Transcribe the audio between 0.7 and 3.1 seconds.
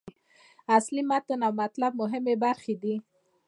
اصلي متن او مطلب مهمې برخې دي.